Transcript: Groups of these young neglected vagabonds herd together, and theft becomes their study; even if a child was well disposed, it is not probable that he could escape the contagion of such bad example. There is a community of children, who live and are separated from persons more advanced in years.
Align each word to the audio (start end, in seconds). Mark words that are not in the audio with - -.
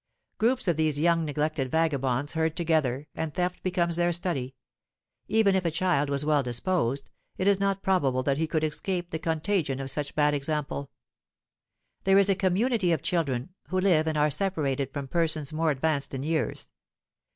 Groups 0.39 0.67
of 0.67 0.77
these 0.77 0.99
young 0.99 1.25
neglected 1.25 1.69
vagabonds 1.69 2.33
herd 2.33 2.57
together, 2.57 3.07
and 3.13 3.35
theft 3.35 3.61
becomes 3.61 3.97
their 3.97 4.11
study; 4.11 4.55
even 5.27 5.53
if 5.53 5.63
a 5.63 5.69
child 5.69 6.09
was 6.09 6.25
well 6.25 6.41
disposed, 6.41 7.11
it 7.37 7.45
is 7.47 7.59
not 7.59 7.83
probable 7.83 8.23
that 8.23 8.39
he 8.39 8.47
could 8.47 8.63
escape 8.63 9.11
the 9.11 9.19
contagion 9.19 9.79
of 9.79 9.91
such 9.91 10.15
bad 10.15 10.33
example. 10.33 10.89
There 12.03 12.17
is 12.17 12.31
a 12.31 12.35
community 12.35 12.91
of 12.91 13.03
children, 13.03 13.53
who 13.67 13.79
live 13.79 14.07
and 14.07 14.17
are 14.17 14.31
separated 14.31 14.91
from 14.91 15.07
persons 15.07 15.53
more 15.53 15.69
advanced 15.69 16.15
in 16.15 16.23
years. 16.23 16.71